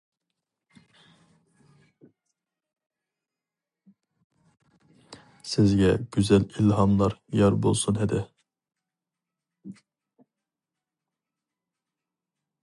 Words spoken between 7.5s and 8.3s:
بولسۇن ھەدە!